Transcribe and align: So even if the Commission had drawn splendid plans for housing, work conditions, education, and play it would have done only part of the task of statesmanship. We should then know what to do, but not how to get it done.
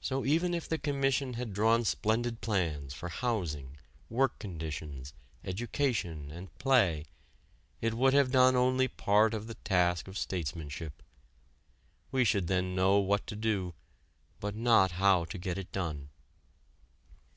So 0.00 0.24
even 0.24 0.54
if 0.54 0.68
the 0.68 0.76
Commission 0.76 1.34
had 1.34 1.52
drawn 1.52 1.84
splendid 1.84 2.40
plans 2.40 2.94
for 2.94 3.08
housing, 3.08 3.76
work 4.10 4.40
conditions, 4.40 5.14
education, 5.44 6.32
and 6.32 6.52
play 6.58 7.04
it 7.80 7.94
would 7.94 8.12
have 8.12 8.32
done 8.32 8.56
only 8.56 8.88
part 8.88 9.34
of 9.34 9.46
the 9.46 9.54
task 9.54 10.08
of 10.08 10.18
statesmanship. 10.18 11.00
We 12.10 12.24
should 12.24 12.48
then 12.48 12.74
know 12.74 12.98
what 12.98 13.24
to 13.28 13.36
do, 13.36 13.74
but 14.40 14.56
not 14.56 14.90
how 14.98 15.26
to 15.26 15.38
get 15.38 15.56
it 15.56 15.70
done. 15.70 16.08